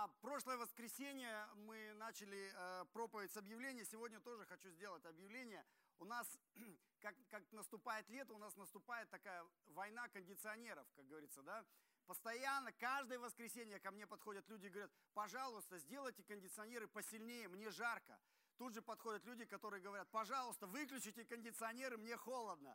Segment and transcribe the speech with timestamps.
[0.00, 3.84] А прошлое воскресенье мы начали э, проповедь с объявления.
[3.84, 5.62] Сегодня тоже хочу сделать объявление.
[5.98, 6.26] У нас,
[7.00, 11.66] как, как наступает лето, у нас наступает такая война кондиционеров, как говорится, да.
[12.06, 18.18] Постоянно, каждое воскресенье ко мне подходят люди и говорят, пожалуйста, сделайте кондиционеры посильнее, мне жарко.
[18.56, 22.74] Тут же подходят люди, которые говорят, пожалуйста, выключите кондиционеры, мне холодно.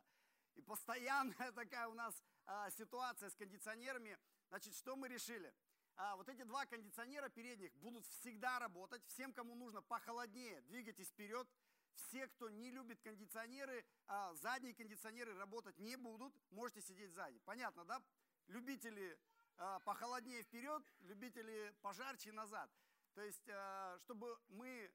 [0.54, 4.16] И постоянная такая у нас а, ситуация с кондиционерами.
[4.46, 5.52] Значит, что мы решили?
[5.96, 9.02] А, вот эти два кондиционера передних будут всегда работать.
[9.06, 11.48] Всем, кому нужно похолоднее, двигайтесь вперед.
[11.94, 17.38] Все, кто не любит кондиционеры, а, задние кондиционеры работать не будут, можете сидеть сзади.
[17.46, 18.02] Понятно, да?
[18.48, 19.18] Любители
[19.56, 22.70] а, похолоднее вперед, любители пожарче назад.
[23.14, 24.92] То есть, а, чтобы мы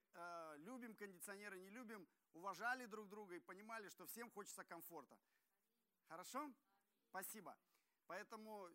[0.58, 5.18] любим кондиционеры, не любим, уважали друг друга и понимали, что всем хочется комфорта.
[6.08, 6.54] Хорошо?
[7.10, 7.58] Спасибо.
[8.06, 8.70] Поэтому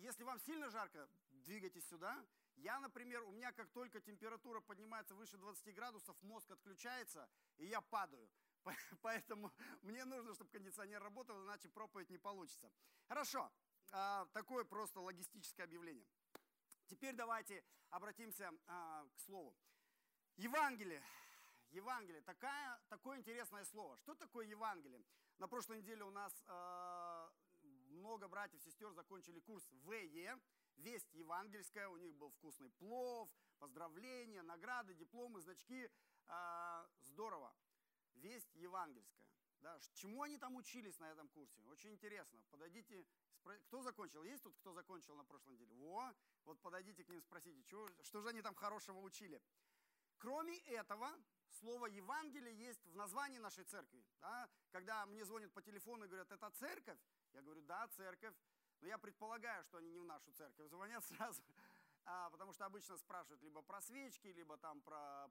[0.00, 2.24] если вам сильно жарко, двигайтесь сюда.
[2.56, 7.80] Я, например, у меня как только температура поднимается выше 20 градусов, мозг отключается, и я
[7.80, 8.28] падаю.
[9.02, 12.70] Поэтому мне нужно, чтобы кондиционер работал, иначе проповедь не получится.
[13.08, 13.50] Хорошо,
[13.92, 16.06] а, такое просто логистическое объявление.
[16.86, 19.56] Теперь давайте обратимся а, к слову.
[20.36, 21.02] Евангелие.
[21.70, 22.20] Евангелие.
[22.22, 23.96] Такая, такое интересное слово.
[23.98, 25.04] Что такое Евангелие?
[25.38, 26.99] На прошлой неделе у нас а,
[28.00, 30.38] много братьев, сестер закончили курс ВЕ,
[30.76, 35.90] Весть евангельская, у них был вкусный плов, поздравления, награды, дипломы, значки.
[36.26, 37.54] А, здорово.
[38.14, 39.28] Весть евангельская.
[39.60, 41.62] Да, чему они там учились на этом курсе?
[41.66, 42.40] Очень интересно.
[42.50, 43.04] Подойдите,
[43.66, 44.24] кто закончил?
[44.24, 45.74] Есть тут кто закончил на прошлой неделе?
[45.74, 46.14] Во,
[46.44, 49.42] вот подойдите к ним, спросите, что, что же они там хорошего учили.
[50.18, 51.10] Кроме этого,
[51.52, 54.04] слово Евангелие есть в названии нашей церкви.
[54.20, 54.48] Да?
[54.70, 56.98] Когда мне звонят по телефону и говорят, это церковь,
[57.32, 58.34] я говорю, да, церковь.
[58.80, 61.42] Но я предполагаю, что они не в нашу церковь звонят сразу,
[62.04, 65.28] а, потому что обычно спрашивают либо про свечки, либо там про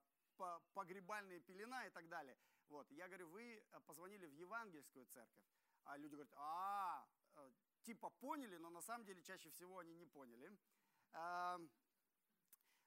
[0.74, 2.38] погребальные пелена и так далее.
[2.70, 2.90] Вот.
[2.92, 5.44] Я говорю, вы э, позвонили в евангельскую церковь.
[5.84, 7.06] А люди говорят, а,
[7.36, 7.52] э,
[7.84, 10.52] типа поняли, но на самом деле чаще всего они не поняли.
[11.12, 11.60] А,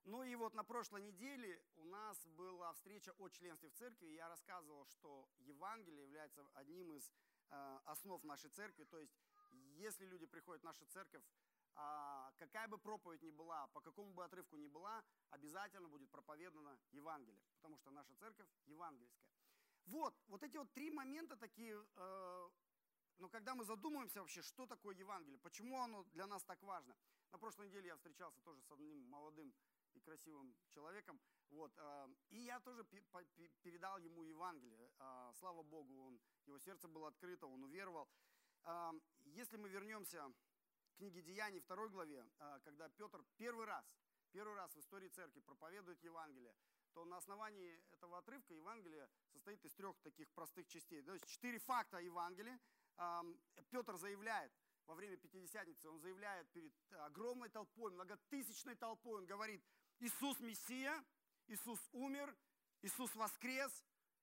[0.05, 4.29] ну и вот на прошлой неделе у нас была встреча о членстве в церкви, я
[4.29, 7.11] рассказывал, что Евангелие является одним из
[7.53, 8.85] Э, основ нашей церкви.
[8.85, 9.15] То есть,
[9.77, 11.23] если люди приходят в нашу церковь,
[11.75, 16.79] а, какая бы проповедь ни была, по какому бы отрывку ни была, обязательно будет проповедана
[16.93, 19.29] Евангелие, потому что наша церковь евангельская.
[19.85, 22.51] Вот, вот эти вот три момента такие, э,
[23.19, 26.97] но когда мы задумываемся вообще, что такое Евангелие, почему оно для нас так важно.
[27.33, 29.53] На прошлой неделе я встречался тоже с одним молодым
[29.95, 31.21] и красивым человеком,
[31.51, 32.85] вот, э, и я тоже
[33.63, 34.91] передал ему Евангелие.
[35.35, 38.09] Слава Богу, он его сердце было открыто, он уверовал.
[39.25, 40.33] Если мы вернемся
[40.93, 43.85] к книге Деяний, второй главе, а, когда Петр первый раз,
[44.31, 46.55] первый раз в истории церкви проповедует Евангелие,
[46.93, 51.03] то на основании этого отрывка Евангелие состоит из трех таких простых частей.
[51.03, 52.61] То есть четыре факта Евангелия.
[53.71, 54.53] Петр заявляет
[54.87, 59.65] во время Пятидесятницы, он заявляет перед огромной толпой, многотысячной толпой, он говорит,
[60.03, 61.05] Иисус Мессия,
[61.47, 62.37] Иисус умер,
[62.83, 63.73] Иисус воскрес,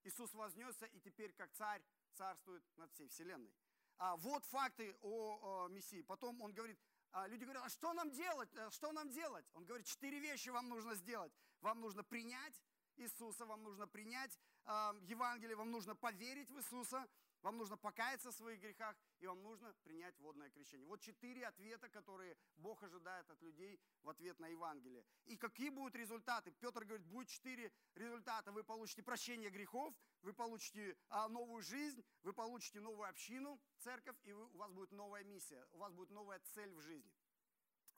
[0.03, 1.81] Иисус вознесся и теперь как царь
[2.15, 3.53] царствует над всей вселенной.
[3.97, 6.01] А вот факты о, о Мессии.
[6.01, 6.77] Потом он говорит,
[7.11, 8.53] а люди говорят, а что нам делать?
[8.55, 9.45] Э, что нам делать?
[9.53, 11.31] Он говорит, четыре вещи вам нужно сделать.
[11.61, 12.61] Вам нужно принять
[12.97, 14.71] Иисуса, вам нужно принять э,
[15.03, 17.07] Евангелие, вам нужно поверить в Иисуса,
[17.41, 20.87] вам нужно покаяться в своих грехах, и вам нужно принять водное крещение.
[20.87, 25.05] Вот четыре ответа, которые Бог ожидает от людей в ответ на Евангелие.
[25.25, 26.51] И какие будут результаты?
[26.51, 28.51] Петр говорит, будет четыре результата.
[28.51, 34.33] Вы получите прощение грехов, вы получите а, новую жизнь, вы получите новую общину, церковь, и
[34.33, 37.13] у вас будет новая миссия, у вас будет новая цель в жизни.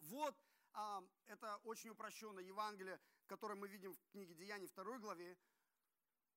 [0.01, 0.35] Вот
[0.73, 5.37] а, это очень упрощенное Евангелие, которое мы видим в книге Деяний 2 главе.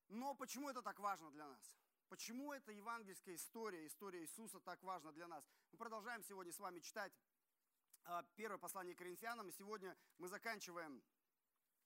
[0.09, 1.77] Но почему это так важно для нас?
[2.15, 5.45] Почему эта евангельская история, история Иисуса так важна для нас?
[5.73, 7.13] Мы продолжаем сегодня с вами читать
[8.05, 9.51] а, первое послание Коринфянам.
[9.51, 11.03] Сегодня мы заканчиваем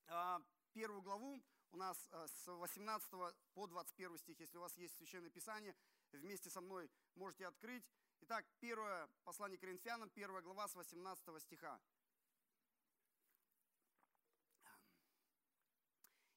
[0.06, 0.42] а,
[0.74, 1.42] первую главу.
[1.70, 3.10] У нас а, с 18
[3.54, 4.38] по 21 стих.
[4.38, 5.74] Если у вас есть Священное Писание,
[6.12, 7.90] вместе со мной можете открыть.
[8.20, 11.80] Итак, первое послание Коринфянам, первая глава с 18 стиха.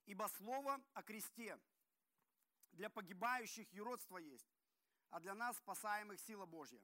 [0.06, 1.60] «Ибо слово о кресте–
[2.72, 4.48] для погибающих юродство есть,
[5.10, 6.82] а для нас спасаемых сила Божья.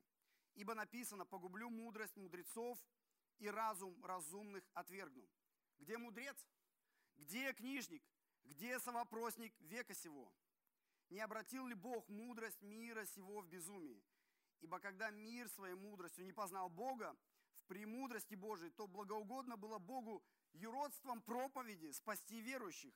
[0.55, 2.79] Ибо написано, погублю мудрость мудрецов
[3.39, 5.27] и разум разумных отвергну.
[5.79, 6.37] Где мудрец?
[7.15, 8.03] Где книжник?
[8.43, 10.33] Где совопросник века сего?
[11.09, 14.03] Не обратил ли Бог мудрость мира сего в безумии?
[14.59, 17.15] Ибо когда мир своей мудростью не познал Бога,
[17.57, 20.23] в премудрости Божией, то благоугодно было Богу
[20.53, 22.93] юродством проповеди спасти верующих.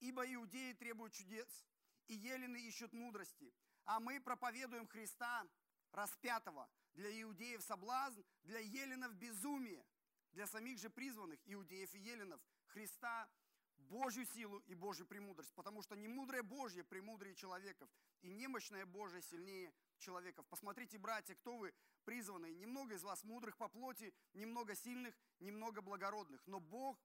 [0.00, 1.64] Ибо иудеи требуют чудес,
[2.08, 3.52] и елены ищут мудрости,
[3.84, 5.46] а мы проповедуем Христа
[5.92, 6.68] распятого.
[6.94, 9.84] Для иудеев соблазн, для еленов безумие,
[10.32, 13.28] для самих же призванных иудеев и еленов Христа
[13.76, 17.90] Божью силу и Божью премудрость, потому что не мудрое Божье премудрее человеков,
[18.22, 20.46] и немощное Божье сильнее человеков.
[20.46, 21.74] Посмотрите, братья, кто вы
[22.04, 22.54] призванные.
[22.54, 26.40] Немного из вас мудрых по плоти, немного сильных, немного благородных.
[26.46, 26.98] Но Бог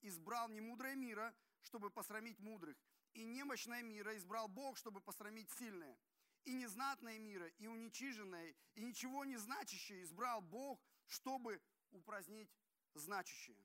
[0.00, 2.76] избрал не мудрое мира, чтобы посрамить мудрых,
[3.14, 5.98] и немощное мира избрал Бог, чтобы посрамить сильное.
[6.44, 11.60] И незнатное мира, и уничиженное, и ничего не значащее избрал Бог, чтобы
[11.92, 12.50] упразднить
[12.94, 13.64] значащее.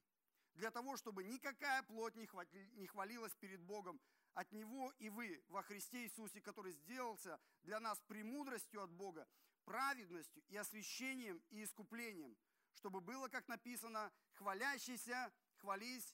[0.53, 3.99] Для того, чтобы никакая плоть не хвалилась перед Богом,
[4.33, 9.27] от Него и вы во Христе Иисусе, который сделался для нас премудростью от Бога,
[9.65, 12.37] праведностью и освящением и искуплением,
[12.75, 16.13] чтобы было, как написано, хвалящийся, хвались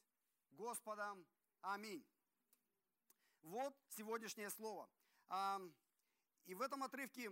[0.52, 1.26] Господом.
[1.62, 2.06] Аминь.
[3.44, 4.90] Вот сегодняшнее слово.
[6.46, 7.32] И в этом отрывке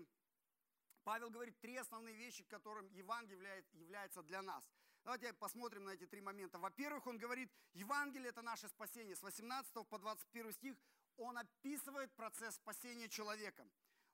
[1.04, 4.63] Павел говорит три основные вещи, которым Евангелие является для нас.
[5.04, 6.60] Давайте посмотрим на эти три момента.
[6.60, 9.16] Во-первых, он говорит, Евангелие– это наше спасение.
[9.16, 10.78] С 18 по 21 стих
[11.18, 13.68] он описывает процесс спасения человека.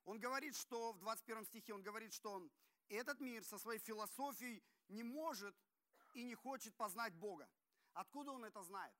[0.04, 2.48] Он говорит, что в 21 стихе, он говорит, что
[2.88, 5.54] этот мир со своей философией не может
[6.14, 7.46] и не хочет познать Бога.
[7.92, 8.94] Откуда он это знает?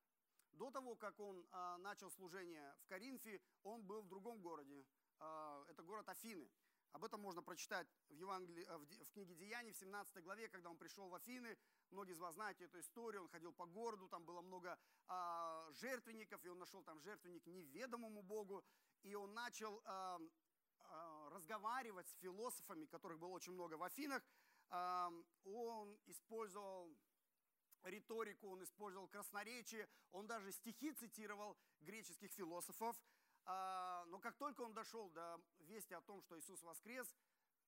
[0.58, 4.84] До того, как он э, начал служение в Коринфе, он был в другом городе.
[5.20, 6.50] Э, это город Афины.
[6.90, 10.76] Об этом можно прочитать в, Евангелии, э, в книге Деяний, в 17 главе, когда он
[10.76, 11.56] пришел в Афины.
[11.90, 13.22] Многие из вас знаете эту историю.
[13.22, 14.76] Он ходил по городу, там было много
[15.80, 18.64] жертвенников, и он нашел там жертвенник неведомому Богу.
[19.04, 19.80] И он начал
[21.30, 24.22] разговаривать с философами, которых было очень много в Афинах.
[24.70, 26.94] Он использовал
[27.88, 32.96] риторику, он использовал красноречие, он даже стихи цитировал греческих философов.
[33.44, 37.14] А, но как только он дошел до вести о том, что Иисус воскрес,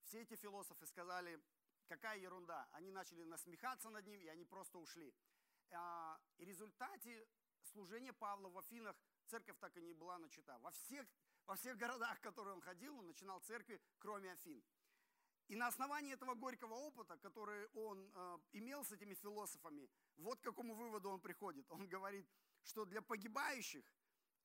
[0.04, 1.40] все эти философы сказали,
[1.88, 2.68] какая ерунда.
[2.72, 5.14] Они начали насмехаться над ним, и они просто ушли.
[5.72, 7.26] А, и в результате
[7.62, 8.96] служения Павла в Афинах
[9.26, 10.58] церковь так и не была начата.
[10.58, 11.06] Во всех,
[11.46, 14.62] во всех городах, в которые он ходил, он начинал церкви, кроме Афин.
[15.50, 20.44] И на основании этого горького опыта, который он э, имел с этими философами, вот к
[20.44, 21.66] какому выводу он приходит.
[21.72, 22.24] Он говорит,
[22.62, 23.84] что для погибающих,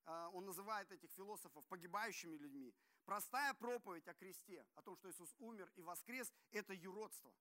[0.07, 2.73] э, он называет этих философов погибающими людьми,
[3.05, 7.31] простая проповедь о кресте, о том, что Иисус умер и воскрес, это юродство.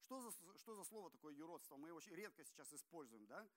[0.00, 1.76] Что за, что за слово такое юродство?
[1.76, 3.48] Мы его очень редко сейчас используем, да?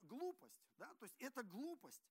[0.00, 0.94] Глупость, да?
[0.94, 2.08] То есть это глупость.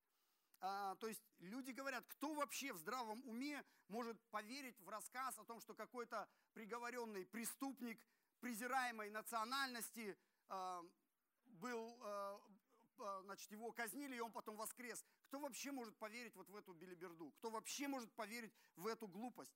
[0.59, 5.45] А, то есть люди говорят, кто вообще в здравом уме может поверить в рассказ о
[5.45, 8.03] том, что какой-то приговоренный преступник
[8.39, 10.17] презираемой национальности
[10.47, 10.81] а,
[11.45, 12.41] был, а,
[12.99, 15.05] а, значит, его казнили, и он потом воскрес.
[15.27, 17.31] Кто вообще может поверить вот в эту билиберду?
[17.33, 19.53] Кто вообще может поверить в эту глупость?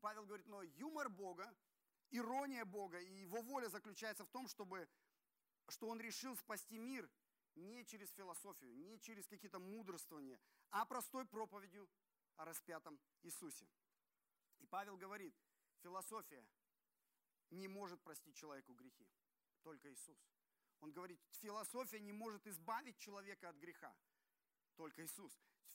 [0.00, 1.54] Павел говорит, но юмор Бога,
[2.10, 4.86] ирония Бога и его воля заключается в том, чтобы,
[5.68, 7.08] что он решил спасти мир–
[7.56, 10.40] не через философию, не через какие-то мудрствования,
[10.70, 11.88] а простой проповедью
[12.36, 13.68] о распятом Иисусе.
[14.58, 15.34] И Павел говорит,
[15.82, 16.44] философия
[17.50, 19.06] не может простить человеку грехи,
[19.62, 20.18] только Иисус.
[20.80, 23.94] Он говорит, философия не может избавить человека от греха,
[24.76, 25.32] только Иисус.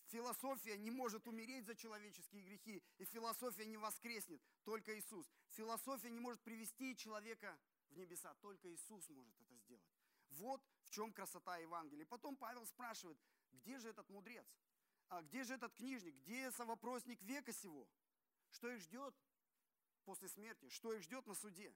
[0.07, 5.31] Философия не может умереть за человеческие грехи, и философия не воскреснет, только Иисус.
[5.51, 7.59] Философия не может привести человека
[7.89, 9.87] в небеса, только Иисус может это сделать.
[10.29, 12.05] Вот в чем красота Евангелия.
[12.07, 13.17] Потом Павел спрашивает,
[13.51, 14.45] где же этот мудрец?
[15.09, 16.15] А где же этот книжник?
[16.15, 17.87] Где совопросник века сего?
[18.49, 19.15] Что их ждет
[20.03, 20.67] после смерти?
[20.69, 21.75] Что их ждет на суде?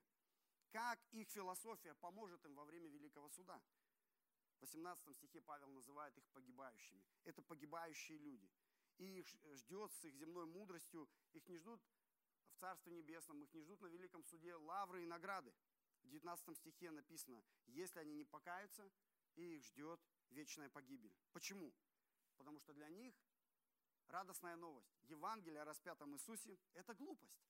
[0.72, 3.62] Как их философия поможет им во время Великого Суда?
[4.58, 7.04] В 18 стихе Павел называет их погибающими.
[7.24, 8.50] Это погибающие люди.
[8.98, 11.82] И их ждет с их земной мудростью, их не ждут
[12.54, 15.54] в Царстве Небесном, их не ждут на Великом Суде лавры и награды.
[16.04, 18.90] В 19 стихе написано, если они не покаются,
[19.36, 21.14] их ждет вечная погибель.
[21.32, 21.74] Почему?
[22.38, 23.16] Потому что для них
[24.08, 24.94] радостная новость.
[25.04, 27.42] Евангелие о распятом Иисусе– это глупость.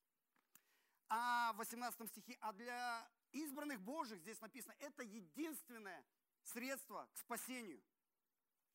[1.10, 6.05] А в 18 стихе, а для избранных Божьих, здесь написано, это единственное
[6.43, 7.83] средство к спасению.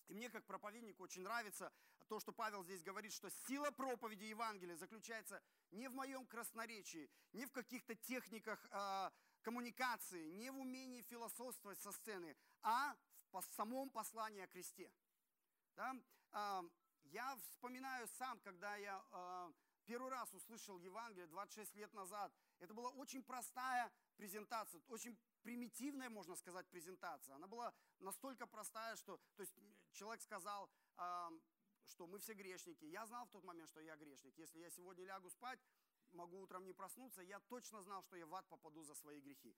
[0.08, 1.72] И мне, как проповеднику, очень нравится
[2.08, 7.44] то, что Павел здесь говорит, что сила проповеди Евангелия заключается не в моем красноречии, не
[7.44, 12.96] в каких-то техниках а, коммуникации, не в умении философствовать со сцены, а
[13.32, 14.90] в самом послании о кресте.
[15.76, 15.94] Да?
[16.32, 16.64] А,
[17.04, 19.52] я вспоминаю сам, когда я а,
[19.84, 22.32] первый раз услышал Евангелие 26 лет назад.
[22.58, 27.36] Это была очень простая презентация, очень примитивная, можно сказать, презентация.
[27.36, 29.54] Она была настолько простая, что то есть,
[29.92, 30.68] человек сказал,
[31.86, 32.84] что мы все грешники.
[32.84, 34.36] Я знал в тот момент, что я грешник.
[34.36, 35.60] Если я сегодня лягу спать,
[36.12, 39.56] могу утром не проснуться, я точно знал, что я в ад попаду за свои грехи.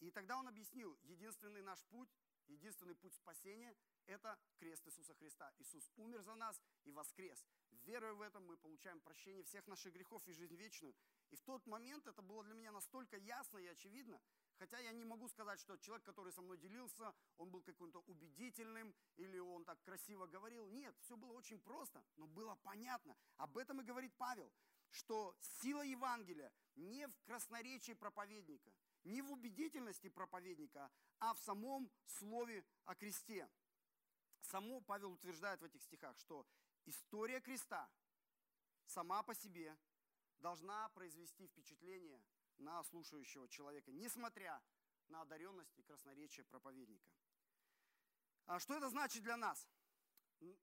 [0.00, 2.08] И тогда он объяснил, единственный наш путь,
[2.48, 3.76] единственный путь спасения–
[4.06, 5.52] это крест Иисуса Христа.
[5.58, 7.44] Иисус умер за нас и воскрес.
[7.84, 10.94] Веруя в это, мы получаем прощение всех наших грехов и жизнь вечную.
[11.30, 14.20] И в тот момент это было для меня настолько ясно и очевидно,
[14.58, 18.94] хотя я не могу сказать, что человек, который со мной делился, он был каким-то убедительным
[19.16, 20.66] или он так красиво говорил.
[20.68, 23.16] Нет, все было очень просто, но было понятно.
[23.36, 24.50] Об этом и говорит Павел,
[24.90, 28.72] что сила Евангелия не в красноречии проповедника,
[29.04, 33.48] не в убедительности проповедника, а в самом слове о кресте.
[34.42, 36.46] Само Павел утверждает в этих стихах, что
[36.86, 37.88] история креста
[38.86, 39.76] сама по себе
[40.38, 42.22] должна произвести впечатление
[42.58, 44.62] на слушающего человека, несмотря
[45.08, 47.10] на одаренность и красноречие проповедника.
[48.46, 49.68] А что это значит для нас?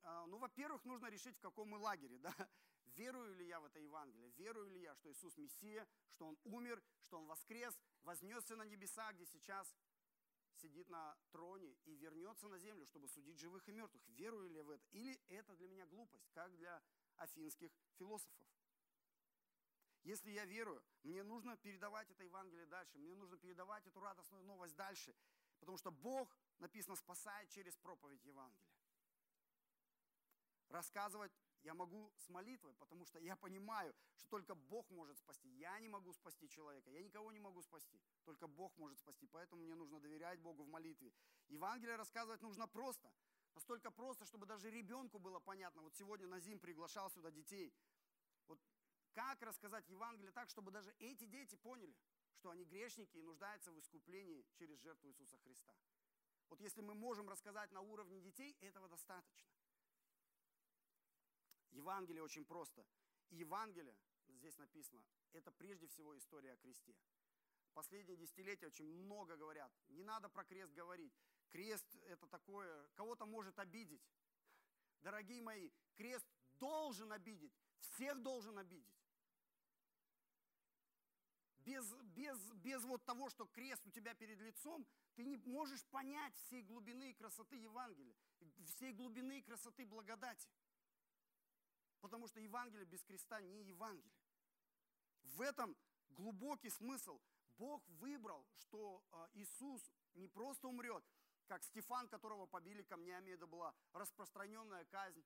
[0.03, 2.17] А, ну, во-первых, нужно решить, в каком мы лагере.
[2.23, 2.49] Да?
[2.97, 4.31] Верую ли я в это Евангелие?
[4.31, 9.13] Верую ли я, что Иисус Мессия, что Он умер, что Он воскрес, вознесся на небеса,
[9.13, 9.75] где сейчас
[10.55, 14.01] сидит на троне и вернется на землю, чтобы судить живых и мертвых?
[14.07, 14.83] Верую ли я в это?
[14.89, 16.81] Или это для меня глупость, как для
[17.17, 18.35] афинских философов?
[20.01, 24.75] Если я верую, мне нужно передавать это Евангелие дальше, мне нужно передавать эту радостную новость
[24.75, 25.13] дальше,
[25.59, 28.73] потому что Бог, написано, спасает через проповедь Евангелия.
[30.69, 31.31] Рассказывать
[31.67, 35.49] я могу с молитвой, потому что я понимаю, что только Бог может спасти.
[35.49, 37.99] Я не могу спасти человека, я никого не могу спасти.
[38.23, 41.11] Только Бог может спасти, поэтому мне нужно доверять Богу в молитве.
[41.49, 43.11] Евангелие рассказывать нужно просто.
[43.53, 45.81] Настолько просто, чтобы даже ребенку было понятно.
[45.81, 47.73] Вот сегодня Назим приглашал сюда детей.
[48.47, 48.59] Вот
[49.13, 51.97] как рассказать Евангелие так, чтобы даже эти дети поняли,
[52.35, 55.73] что они грешники и нуждаются в искуплении через жертву Иисуса Христа.
[56.49, 59.56] Вот если мы можем рассказать на уровне детей, этого достаточно.
[61.71, 62.85] Евангелие очень просто.
[63.29, 63.95] Евангелие,
[64.27, 66.95] здесь написано, это прежде всего история о кресте.
[67.73, 69.71] Последние десятилетия очень много говорят.
[69.89, 71.13] Не надо про крест говорить.
[71.51, 74.01] Крест это такое, кого-то может обидеть.
[75.01, 77.53] Дорогие мои, крест должен обидеть.
[77.79, 78.97] Всех должен обидеть.
[81.59, 86.33] Без, без, без вот того, что крест у тебя перед лицом, ты не можешь понять
[86.35, 88.15] всей глубины и красоты Евангелия,
[88.65, 90.47] всей глубины и красоты благодати.
[92.01, 94.13] Потому что Евангелие без креста не Евангелие.
[95.23, 95.75] В этом
[96.09, 97.19] глубокий смысл.
[97.57, 99.81] Бог выбрал, что а, Иисус
[100.13, 101.03] не просто умрет,
[101.47, 105.23] как Стефан, которого побили камнями, это была распространенная казнь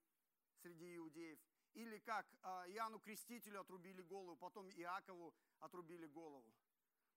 [0.61, 1.39] среди иудеев.
[1.73, 6.53] Или как а, Иоанну Крестителю отрубили голову, потом Иакову отрубили голову.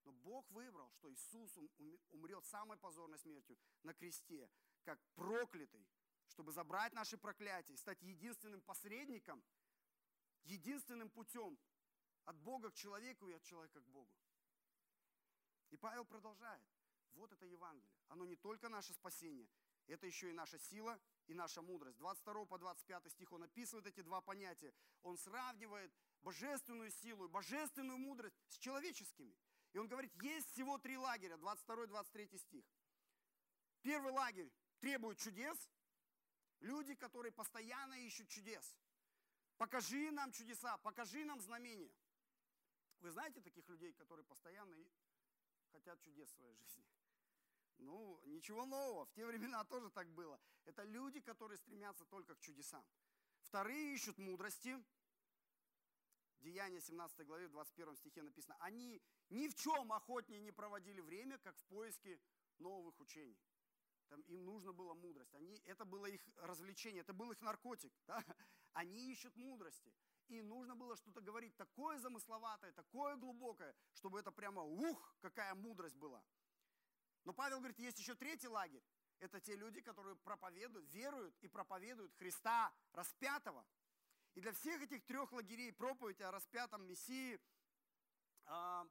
[0.04, 1.58] Но Бог выбрал, что Иисус
[2.10, 4.50] умрет самой позорной смертью на кресте,
[4.84, 5.86] как проклятый,
[6.28, 9.42] чтобы забрать наши проклятия, стать единственным посредником,
[10.44, 11.58] единственным путем
[12.24, 14.10] от Бога к человеку и от человека к Богу.
[15.70, 16.64] И Павел продолжает.
[17.14, 17.96] Вот это Евангелие.
[18.08, 19.48] Оно не только наше спасение,
[19.86, 21.98] это еще и наша сила и наша мудрость.
[21.98, 24.74] 22 по 25 стих он описывает эти два понятия.
[25.02, 29.36] Он сравнивает божественную силу и божественную мудрость с человеческими.
[29.72, 32.64] И он говорит, есть всего три лагеря, 22-23 стих.
[33.82, 34.50] Первый лагерь
[34.80, 35.58] требует чудес,
[36.60, 38.78] Люди, которые постоянно ищут чудес.
[39.56, 41.92] Покажи нам чудеса, покажи нам знамения.
[43.00, 44.76] Вы знаете таких людей, которые постоянно
[45.72, 46.84] хотят чудес в своей жизни?
[47.78, 49.04] Ну, ничего нового.
[49.04, 50.40] В те времена тоже так было.
[50.64, 52.84] Это люди, которые стремятся только к чудесам.
[53.42, 54.82] Вторые ищут мудрости.
[56.40, 58.56] Деяние 17 главе, в 21 стихе написано.
[58.60, 62.20] Они ни в чем охотнее не проводили время, как в поиске
[62.58, 63.38] новых учений.
[64.08, 65.34] Там им нужно было мудрость.
[65.34, 67.92] Они, это было их развлечение, это был их наркотик.
[68.06, 68.22] Да?
[68.72, 69.92] Они ищут мудрости.
[70.28, 75.96] И нужно было что-то говорить такое замысловатое, такое глубокое, чтобы это прямо, ух, какая мудрость
[75.96, 76.22] была.
[77.24, 78.82] Но Павел говорит, есть еще третий лагерь.
[79.20, 83.66] Это те люди, которые проповедуют, веруют и проповедуют Христа распятого.
[84.34, 87.40] И для всех этих трех лагерей проповедь о распятом Мессии
[88.46, 88.84] э,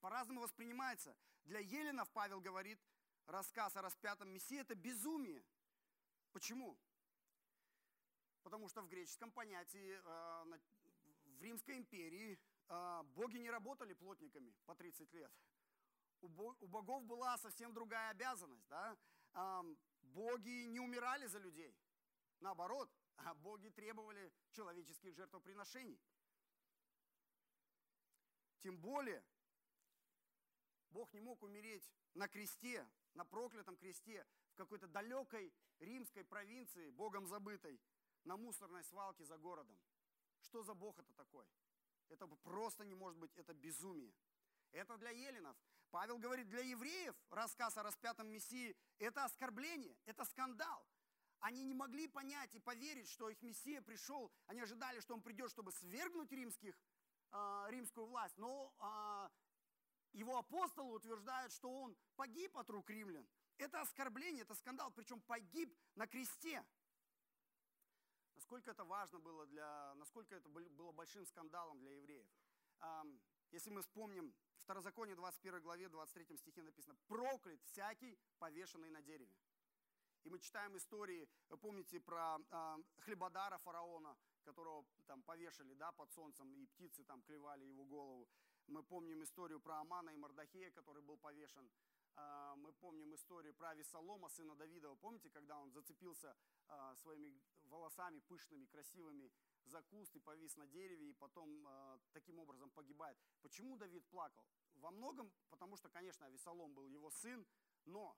[0.00, 1.16] по-разному воспринимается.
[1.44, 2.80] Для Еленов Павел говорит,
[3.28, 5.44] рассказ о распятом Мессии– это безумие.
[6.32, 6.78] Почему?
[8.42, 10.58] Потому что в греческом понятии, э,
[11.38, 15.32] в Римской империи э, боги не работали плотниками по 30 лет.
[16.20, 18.66] У богов была совсем другая обязанность.
[18.68, 18.96] Да?
[20.02, 21.76] Боги не умирали за людей.
[22.40, 26.00] Наоборот, а боги требовали человеческих жертвоприношений.
[28.60, 29.22] Тем более,
[30.98, 37.24] Бог не мог умереть на кресте, на проклятом кресте, в какой-то далекой римской провинции, Богом
[37.28, 37.80] забытой,
[38.24, 39.78] на мусорной свалке за городом.
[40.40, 41.46] Что за Бог это такой?
[42.08, 44.12] Это просто не может быть, это безумие.
[44.72, 45.56] Это для еленов.
[45.92, 50.84] Павел говорит, для евреев рассказ о распятом Мессии– это оскорбление, это скандал.
[51.38, 54.32] Они не могли понять и поверить, что их Мессия пришел.
[54.46, 56.76] Они ожидали, что он придет, чтобы свергнуть римских,
[57.30, 58.36] э, римскую власть.
[58.36, 59.28] Но э,
[60.12, 63.26] его апостолы утверждают, что он погиб от рук римлян.
[63.58, 66.64] Это оскорбление, это скандал, причем погиб на кресте.
[68.34, 72.26] Насколько это важно было для, насколько это было большим скандалом для евреев.
[73.50, 74.34] Если мы вспомним
[74.68, 79.34] Второзаконие 21 главе 23 стихе написано «Проклят всякий, повешенный на дереве».
[80.24, 81.26] И мы читаем истории,
[81.62, 87.64] помните про э, хлебодара фараона, которого там повешали да, под солнцем, и птицы там клевали
[87.64, 88.28] его голову.
[88.68, 91.70] Мы помним историю про Амана и Мардахея, который был повешен.
[92.16, 94.94] Э, мы помним историю про Весолома, сына Давидова.
[94.96, 96.36] Помните, когда он зацепился
[96.68, 99.32] э, своими волосами пышными, красивыми
[99.64, 103.16] за куст и повис на дереве, и потом э, таким образом погибает.
[103.40, 104.44] Почему Давид плакал?
[104.74, 107.46] Во многом, потому что, конечно, Авесолом был его сын,
[107.86, 108.16] но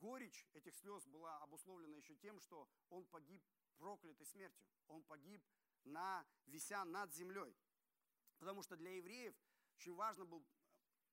[0.00, 3.42] горечь этих слез была обусловлена еще тем, что он погиб
[3.78, 4.62] проклятой смертью.
[4.88, 5.42] Он погиб,
[5.84, 7.54] на, вися над землей.
[8.38, 9.34] Потому что для евреев
[9.76, 10.44] очень важно было,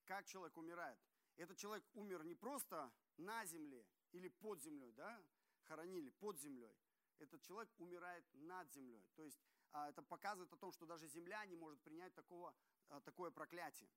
[0.05, 0.99] как человек умирает.
[1.37, 5.23] Этот человек умер не просто на земле или под землей, да,
[5.63, 6.75] хоронили под землей.
[7.19, 9.05] Этот человек умирает над землей.
[9.15, 9.39] То есть
[9.71, 12.53] а, это показывает о том, что даже земля не может принять такого,
[12.89, 13.89] а, такое проклятие.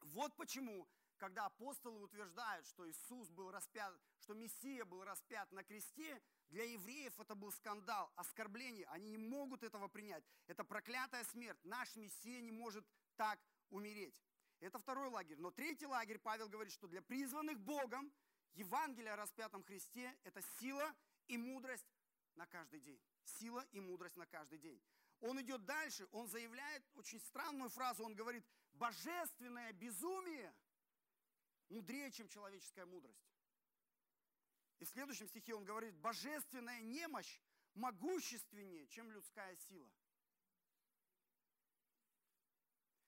[0.00, 0.86] Вот почему
[1.16, 7.20] когда апостолы утверждают, что Иисус был распят, что Мессия был распят на кресте, для евреев
[7.20, 8.86] это был скандал, оскорбление.
[8.86, 10.24] Они не могут этого принять.
[10.46, 11.62] Это проклятая смерть.
[11.62, 13.38] Наш Мессия не может так
[13.68, 14.18] умереть.
[14.60, 15.38] Это второй лагерь.
[15.38, 18.10] Но третий лагерь, Павел говорит, что для призванных Богом
[18.54, 20.94] Евангелие о распятом Христе– это сила
[21.26, 21.92] и мудрость
[22.34, 23.00] на каждый день.
[23.24, 24.80] Сила и мудрость на каждый день.
[25.20, 30.54] Он идет дальше, он заявляет очень странную фразу, он говорит, божественное безумие–
[31.68, 33.33] мудрее, чем человеческая мудрость.
[34.78, 37.40] И в следующем стихе он говорит, божественная немощь
[37.74, 39.90] могущественнее, чем людская сила.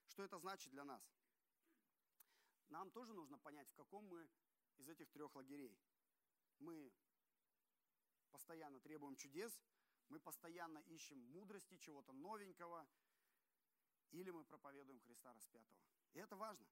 [0.06, 1.02] Что это значит для нас?
[2.68, 4.28] Нам тоже нужно понять, в каком мы
[4.76, 5.78] из этих трех лагерей.
[6.58, 6.92] Мы
[8.30, 9.52] постоянно требуем чудес,
[10.08, 12.86] мы постоянно ищем мудрости, чего-то новенького,
[14.12, 15.78] или мы проповедуем Христа распятого.
[16.14, 16.66] И это важно,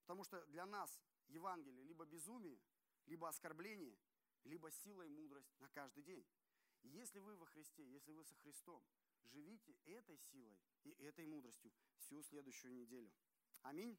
[0.00, 2.60] потому что для нас Евангелие либо безумие,
[3.06, 3.96] либо оскорбление,
[4.44, 6.26] либо сила и мудрость на каждый день.
[6.82, 8.84] И если вы во Христе, если вы со Христом,
[9.22, 13.10] живите этой силой и этой мудростью всю следующую неделю.
[13.62, 13.98] Аминь.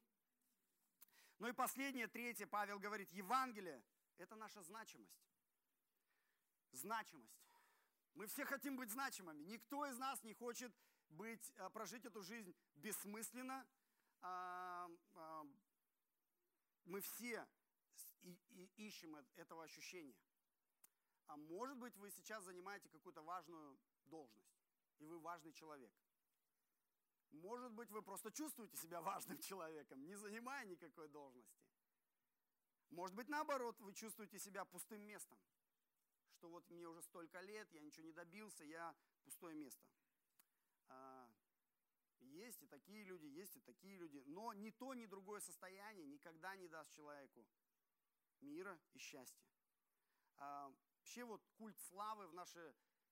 [1.38, 3.82] Ну и последнее, третье, Павел говорит, Евангелие–
[4.16, 5.20] это наша значимость.
[6.72, 7.46] Значимость.
[8.14, 9.42] Мы все хотим быть значимыми.
[9.42, 10.72] Никто из нас не хочет
[11.10, 13.66] быть, э, прожить эту жизнь бессмысленно,
[14.22, 15.44] а, а,
[16.84, 17.46] мы все
[18.76, 20.14] ищем этого ощущения.
[21.26, 24.54] А может быть, вы сейчас занимаете какую-то важную должность,
[24.98, 25.92] и вы важный человек.
[27.32, 31.60] Может быть, вы просто чувствуете себя важным человеком, не занимая никакой должности.
[32.90, 35.38] Может быть, наоборот, вы чувствуете себя пустым местом,
[36.30, 39.84] что вот мне уже столько лет, я ничего не добился, я пустое место.
[40.88, 41.28] А,
[42.20, 44.22] есть и такие люди, есть и такие люди.
[44.26, 47.44] Но ни то, ни другое состояние никогда не даст человеку
[48.40, 49.44] мира и счастья.
[51.06, 52.52] Вообще вот культ славы в наш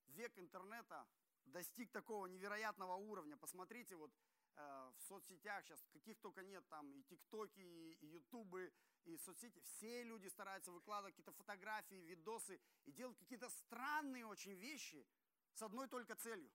[0.09, 1.07] век интернета
[1.44, 3.37] достиг такого невероятного уровня.
[3.37, 4.11] Посмотрите, вот
[4.57, 8.72] э, в соцсетях сейчас каких только нет, там и тиктоки, и ютубы,
[9.04, 9.61] и соцсети.
[9.61, 15.07] Все люди стараются выкладывать какие-то фотографии, видосы и делать какие-то странные очень вещи
[15.52, 16.50] с одной только целью.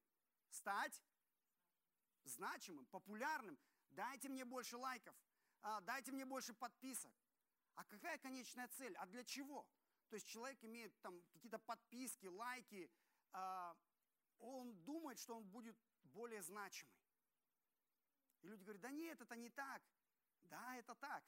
[0.50, 1.02] Стать
[2.26, 3.58] значимым, популярным.
[3.92, 5.16] Дайте мне больше лайков,
[5.62, 7.14] а, дайте мне больше подписок.
[7.76, 8.94] А какая конечная цель?
[8.98, 9.66] А для чего?
[10.10, 12.90] То есть человек имеет там какие-то подписки, лайки,
[13.32, 13.76] а,
[14.40, 16.94] он думает, что он будет более значимый.
[18.42, 19.82] И люди говорят, да нет, это не так.
[20.44, 21.24] Да, это так.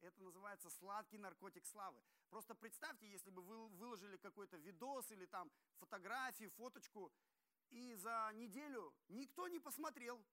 [0.00, 2.02] Это называется сладкий наркотик славы.
[2.28, 7.12] Просто представьте, если бы вы выложили какой-то видос или там фотографию, фоточку,
[7.70, 10.24] и за неделю никто не посмотрел,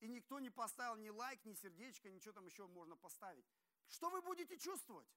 [0.00, 3.46] и никто не поставил ни лайк, ни сердечко, ничего там еще можно поставить.
[3.88, 5.08] Что вы будете чувствовать?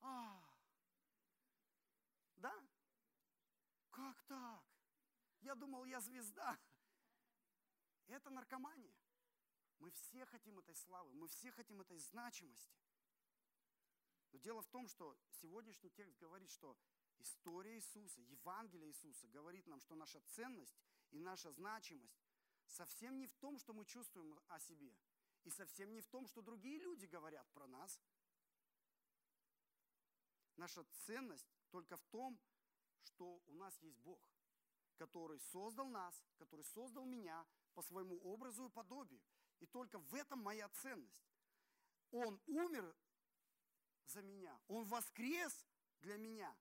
[0.00, 0.42] А,
[2.36, 2.54] да?
[3.98, 4.64] Как так?
[5.40, 6.56] Я думал, я звезда.
[8.06, 8.96] Это наркомания.
[9.80, 12.78] Мы все хотим этой славы, мы все хотим этой значимости.
[14.30, 16.76] Но дело в том, что сегодняшний текст говорит, что
[17.18, 20.78] история Иисуса, Евангелие Иисуса говорит нам, что наша ценность
[21.10, 22.22] и наша значимость
[22.66, 24.96] совсем не в том, что мы чувствуем о себе,
[25.42, 28.00] и совсем не в том, что другие люди говорят про нас.
[30.54, 32.38] Наша ценность только в том,
[33.08, 34.20] что у нас есть Бог,
[34.96, 39.20] который создал нас, который создал меня по своему образу и подобию.
[39.60, 41.28] И только в этом моя ценность.
[42.10, 42.96] Он умер
[44.06, 45.66] за меня, Он воскрес
[46.00, 46.56] для меня,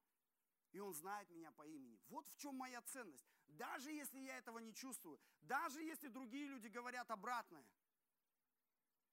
[0.72, 2.00] и Он знает меня по имени.
[2.10, 3.26] Вот в чем моя ценность.
[3.48, 7.66] Даже если я этого не чувствую, даже если другие люди говорят обратное,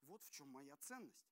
[0.01, 1.25] вот в чем моя ценность.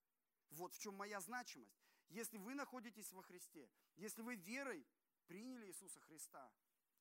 [0.52, 1.84] Вот в чем моя значимость.
[2.10, 4.86] Если вы находитесь во Христе, если вы верой
[5.28, 6.52] приняли Иисуса Христа,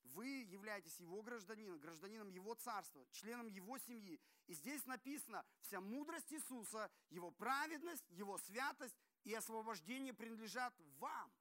[0.03, 4.19] вы являетесь Его гражданином, гражданином Его царства, членом Его семьи.
[4.47, 11.31] И здесь написано, вся мудрость Иисуса, Его праведность, Его святость и освобождение принадлежат вам.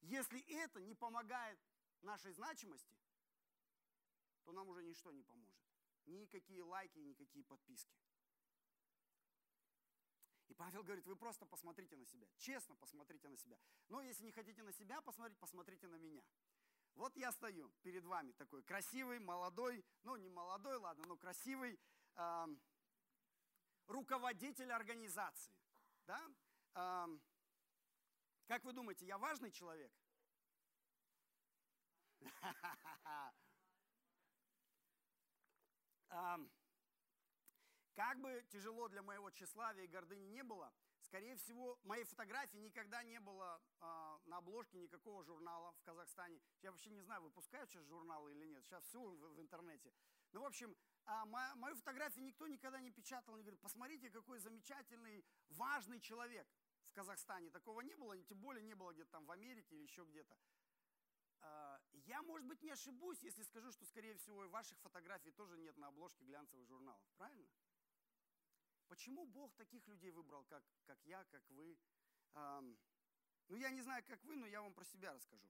[0.00, 1.58] Если это не помогает
[2.00, 2.98] нашей значимости,
[4.44, 5.62] то нам уже ничто не поможет.
[6.06, 7.96] Никакие лайки, никакие подписки.
[10.62, 13.58] Павел говорит, вы просто посмотрите на себя, честно посмотрите на себя.
[13.88, 16.22] Но если не хотите на себя посмотреть, посмотрите на меня.
[16.94, 21.80] Вот я стою перед вами такой красивый, молодой, ну не молодой, ладно, но красивый
[22.14, 22.46] э,
[23.88, 25.52] руководитель организации.
[26.06, 26.24] Да?
[26.74, 27.08] Э,
[28.46, 29.92] как вы думаете, я важный человек?
[37.94, 43.02] Как бы тяжело для моего тщеславия и гордыни не было, скорее всего, моей фотографии никогда
[43.02, 46.40] не было э, на обложке никакого журнала в Казахстане.
[46.62, 48.64] Я вообще не знаю, выпускают сейчас журналы или нет.
[48.64, 49.92] Сейчас все в, в интернете.
[50.32, 50.74] Ну, в общем,
[51.04, 53.36] э, мо, мою фотографию никто никогда не печатал.
[53.36, 56.48] Не говорит, посмотрите, какой замечательный, важный человек
[56.86, 57.50] в Казахстане.
[57.50, 60.34] Такого не было, тем более не было где-то там в Америке или еще где-то.
[61.42, 65.58] Э, я, может быть, не ошибусь, если скажу, что, скорее всего, и ваших фотографий тоже
[65.58, 67.04] нет на обложке глянцевых журналов.
[67.18, 67.48] Правильно?
[68.92, 71.78] Почему Бог таких людей выбрал, как, как я, как вы?
[72.34, 72.78] Эм,
[73.48, 75.48] ну, я не знаю, как вы, но я вам про себя расскажу.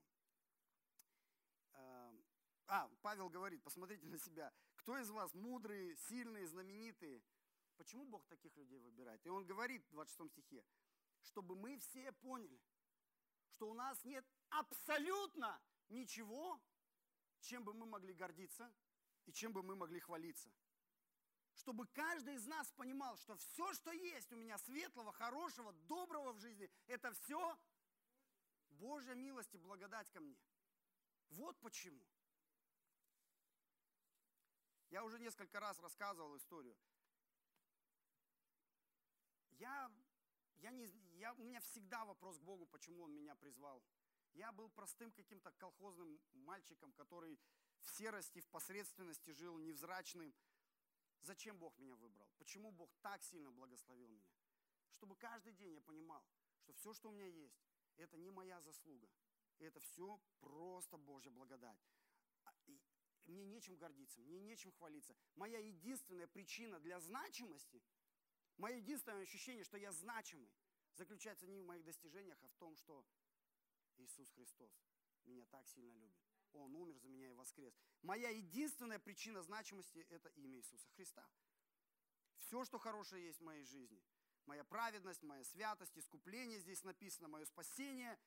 [1.73, 2.25] Эм,
[2.69, 4.53] а, Павел говорит, посмотрите на себя.
[4.77, 7.21] Кто из вас мудрые, сильные, знаменитые?
[7.77, 9.27] Почему Бог таких людей выбирает?
[9.27, 10.65] И он говорит в 26 стихе,
[11.23, 12.63] чтобы мы все поняли,
[13.49, 16.63] что у нас нет абсолютно ничего,
[17.41, 18.73] чем бы мы могли гордиться
[19.27, 20.49] и чем бы мы могли хвалиться
[21.55, 26.41] чтобы каждый из нас понимал, что все, что есть у меня светлого, хорошего, доброго в
[26.41, 27.59] жизни, это все
[28.71, 30.37] Божья милость и благодать ко мне.
[31.31, 32.05] Вот почему.
[34.91, 36.77] Я уже несколько раз рассказывал историю.
[39.53, 39.91] Я,
[40.59, 43.83] я не, я, у меня всегда вопрос к Богу, почему Он меня призвал.
[44.35, 47.39] Я был простым каким-то колхозным мальчиком, который
[47.81, 50.35] в серости, в посредственности жил, невзрачным.
[51.23, 52.29] Зачем Бог меня выбрал?
[52.39, 54.29] Почему Бог так сильно благословил меня?
[54.95, 56.25] Чтобы каждый день я понимал,
[56.61, 57.61] что все, что у меня есть,
[57.97, 59.09] это не моя заслуга.
[59.59, 61.79] Это все просто Божья благодать.
[62.45, 62.53] А,
[63.27, 65.15] мне нечем гордиться, мне нечем хвалиться.
[65.37, 67.83] Моя единственная причина для значимости,
[68.57, 70.51] мое единственное ощущение, что я значимый,
[70.95, 73.07] заключается не в моих достижениях, а в том, что
[73.99, 74.73] Иисус Христос
[75.25, 76.32] меня так сильно любит.
[76.55, 77.75] Он умер за меня и воскрес.
[78.03, 81.27] Моя единственная причина значимости– это имя Иисуса Христа.
[82.39, 84.03] Все, что хорошее есть в моей жизни,
[84.47, 88.19] моя праведность, моя святость, искупление здесь написано, мое спасение,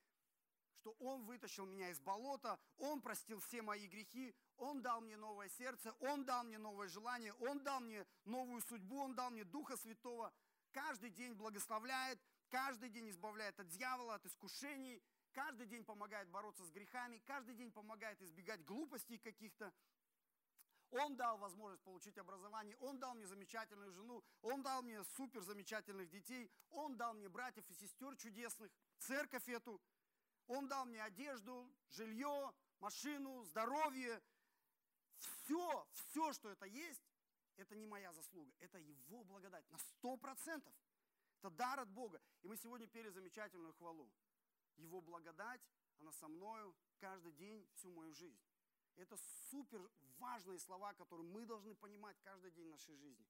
[0.76, 5.48] что Он вытащил меня из болота, Он простил все мои грехи, Он дал мне новое
[5.48, 9.76] сердце, Он дал мне новое желание, Он дал мне новую судьбу, Он дал мне Духа
[9.76, 10.32] Святого.
[10.72, 15.02] Каждый день благословляет, каждый день избавляет от дьявола, от искушений–
[15.36, 19.70] каждый день помогает бороться с грехами, каждый день помогает избегать глупостей каких-то.
[20.90, 26.08] Он дал возможность получить образование, Он дал мне замечательную жену, Он дал мне супер замечательных
[26.08, 29.78] детей, Он дал мне братьев и сестер чудесных, церковь эту,
[30.46, 34.22] Он дал мне одежду, жилье, машину, здоровье.
[35.18, 37.02] Все, все, что это есть,
[37.56, 40.74] это не моя заслуга, это Его благодать на сто процентов.
[41.40, 42.22] Это дар от Бога.
[42.40, 44.10] И мы сегодня пели замечательную хвалу.
[44.76, 45.60] Его благодать,
[45.98, 48.40] она со мною каждый день, всю мою жизнь.
[48.96, 49.16] Это
[49.50, 53.26] супер важные слова, которые мы должны понимать каждый день нашей жизни.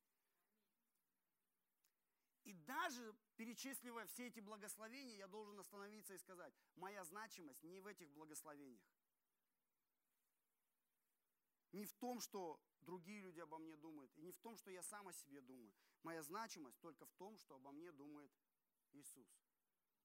[2.45, 7.87] И даже перечисливая все эти благословения, я должен остановиться и сказать, моя значимость не в
[7.87, 8.85] этих благословениях.
[11.77, 14.83] не в том, что другие люди обо мне думают, и не в том, что я
[14.83, 15.73] сам о себе думаю.
[16.03, 18.31] Моя значимость только в том, что обо мне думает
[18.93, 19.29] Иисус.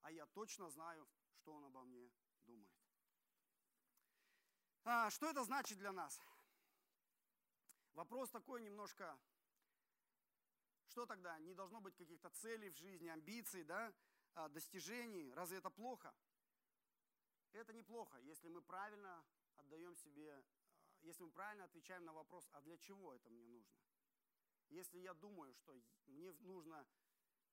[0.02, 2.12] А я точно знаю, что Он обо мне
[2.46, 2.72] думает.
[4.84, 6.20] А, что это значит для нас?
[7.94, 9.20] Вопрос такой немножко,
[10.88, 11.38] что тогда?
[11.40, 13.94] Не должно быть каких-то целей в жизни, амбиций, да,
[14.34, 15.34] а, достижений.
[15.34, 16.14] Разве это плохо?
[17.54, 19.24] Это неплохо, если мы правильно
[19.58, 20.44] отдаем себе, а,
[21.02, 23.76] если мы правильно отвечаем на вопрос, а для чего это мне нужно?
[24.70, 26.86] Если я думаю, что мне нужно,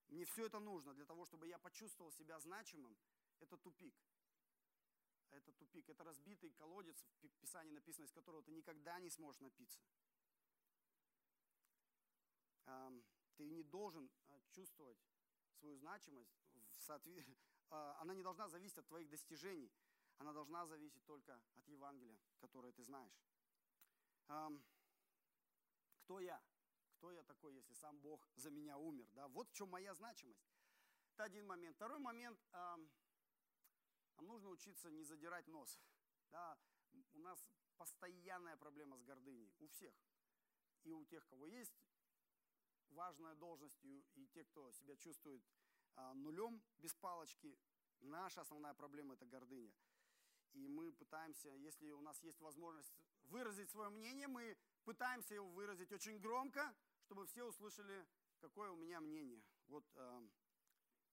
[0.09, 2.97] мне все это нужно для того, чтобы я почувствовал себя значимым,
[3.41, 3.95] это тупик.
[5.31, 9.81] Это тупик, это разбитый колодец, в Писании написано, из которого ты никогда не сможешь напиться.
[13.37, 14.99] Ты не должен а, чувствовать
[15.55, 16.35] свою значимость,
[16.79, 17.27] соответ...
[17.71, 19.71] А, она не должна зависеть от твоих достижений,
[20.17, 23.13] она должна зависеть только от Евангелия, которое ты знаешь.
[25.99, 26.43] Кто я?
[26.97, 29.07] Кто я такой, если сам Бог за меня умер?
[29.13, 29.29] Да?
[29.29, 30.43] Вот в чем моя значимость.
[31.13, 31.77] Это один момент.
[31.77, 32.41] Второй момент.
[34.19, 35.81] Нам нужно учиться не задирать нос.
[36.33, 36.59] Да?
[37.15, 37.39] У нас
[37.77, 39.53] постоянная проблема с гордыней.
[39.61, 39.95] У всех.
[40.83, 41.73] И у тех, кого есть
[42.91, 45.43] важная должность, и те, кто себя чувствует
[45.95, 47.57] а, нулем без палочки,
[48.01, 49.73] наша основная проблема– это гордыня.
[50.55, 52.93] И мы пытаемся, если у нас есть возможность
[53.27, 58.05] выразить свое мнение, мы пытаемся его выразить очень громко, чтобы все услышали,
[58.41, 59.43] какое у меня мнение.
[59.69, 60.29] Вот э,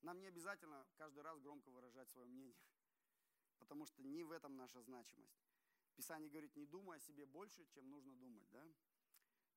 [0.02, 2.56] нам не обязательно каждый раз громко выражать свое мнение,
[3.60, 5.40] потому что не в этом наша значимость.
[5.96, 8.50] Писание говорит, не думай о себе больше, чем нужно думать.
[8.52, 8.68] Да?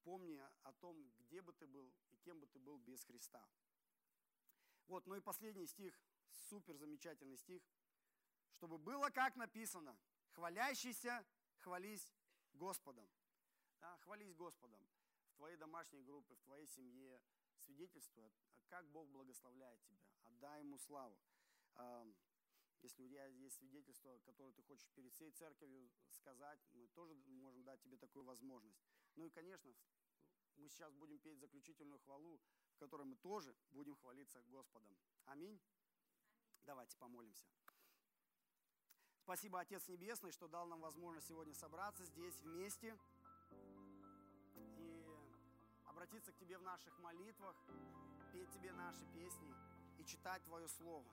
[0.02, 3.44] Помни о том, где бы ты был и кем бы ты был без Христа.
[4.86, 6.00] Вот, ну и последний стих,
[6.48, 7.62] супер замечательный стих.
[8.52, 9.96] Чтобы было, как написано,
[10.30, 11.26] хвалящийся,
[11.58, 12.10] хвались
[12.54, 13.08] Господом.
[13.80, 14.80] Да, хвались Господом
[15.38, 17.20] твоей домашней группе, в твоей семье,
[17.58, 18.30] свидетельствуй,
[18.68, 20.04] как Бог благословляет тебя.
[20.24, 21.16] Отдай Ему славу.
[22.82, 27.64] Если у тебя есть свидетельство, которое ты хочешь перед всей церковью сказать, мы тоже можем
[27.64, 28.80] дать тебе такую возможность.
[29.16, 29.74] Ну и, конечно,
[30.56, 32.40] мы сейчас будем петь заключительную хвалу,
[32.74, 34.96] в которой мы тоже будем хвалиться Господом.
[35.26, 35.60] Аминь.
[36.64, 37.46] Давайте помолимся.
[39.22, 42.98] Спасибо, Отец Небесный, что дал нам возможность сегодня собраться здесь вместе
[45.84, 47.56] обратиться к Тебе в наших молитвах,
[48.32, 49.52] петь Тебе наши песни
[49.98, 51.12] и читать Твое Слово.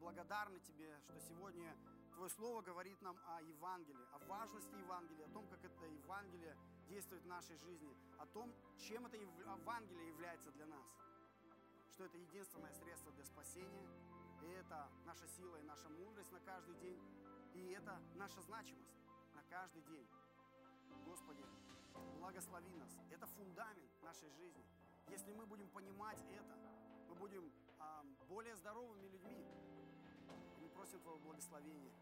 [0.00, 1.76] Благодарны Тебе, что сегодня
[2.14, 6.56] Твое Слово говорит нам о Евангелии, о важности Евангелия, о том, как это Евангелие
[6.88, 10.86] действует в нашей жизни, о том, чем это Евангелие является для нас.
[11.92, 13.88] Что это единственное средство для спасения,
[14.42, 17.00] и это наша сила и наша мудрость на каждый день,
[17.54, 18.96] и это наша значимость
[19.34, 20.08] на каждый день.
[21.04, 21.44] Господи,
[22.18, 22.96] благослови нас.
[23.10, 24.64] Это фундамент нашей жизни.
[25.08, 26.56] Если мы будем понимать это,
[27.08, 29.55] мы будем а, более здоровыми людьми.
[30.76, 31.92] Просим Твоего благословения.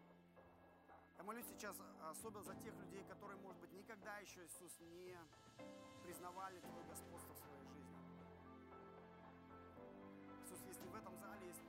[1.17, 5.17] Я молюсь сейчас особенно за тех людей, которые, может быть, никогда еще, Иисус, не
[6.03, 7.95] признавали Твое господство в своей жизни.
[10.43, 11.64] Иисус, если в этом зале есть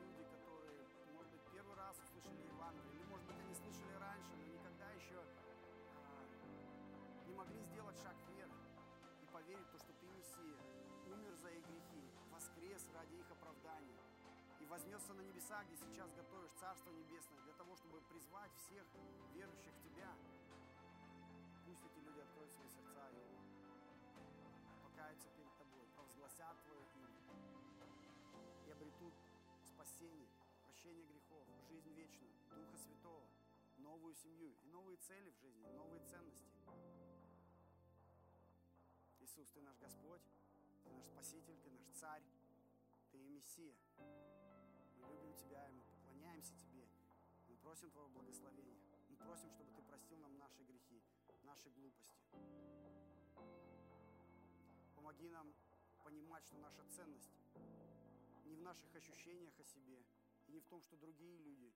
[15.06, 18.84] вознесся на небеса, где сейчас готовишь Царство Небесное, для того, чтобы призвать всех
[19.32, 20.12] верующих в Тебя.
[21.64, 27.14] Пусть эти люди откроют свои сердца и покаются перед Тобой, провозгласят Твое имя
[28.66, 29.14] и обретут
[29.62, 30.28] спасение,
[30.64, 33.26] прощение грехов, жизнь вечную, Духа Святого,
[33.78, 36.50] новую семью и новые цели в жизни, новые ценности.
[39.20, 40.22] Иисус, Ты наш Господь,
[40.84, 42.22] Ты наш Спаситель, Ты наш Царь,
[43.12, 43.74] Ты и Мессия.
[45.08, 46.88] Любим Тебя, и мы поклоняемся Тебе.
[47.48, 48.76] Мы просим Твоего благословения.
[49.08, 51.02] Мы просим, чтобы Ты простил нам наши грехи,
[51.42, 52.16] наши глупости.
[54.94, 55.54] Помоги нам
[56.02, 57.32] понимать, что наша ценность
[58.44, 60.04] не в наших ощущениях о себе
[60.46, 61.72] и не в том, что другие люди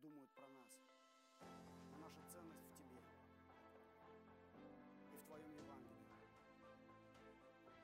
[0.00, 0.80] думают про нас,
[1.40, 3.02] а наша ценность в Тебе
[5.12, 6.06] и в Твоем Евангелии.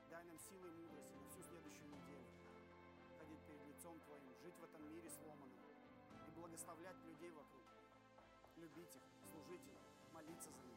[0.09, 1.22] Дай нам силы и мудрости
[4.63, 5.59] в этом мире сломанном
[6.25, 7.65] и благословлять людей вокруг.
[8.55, 9.75] Любить их, служить им,
[10.13, 10.72] молиться за них.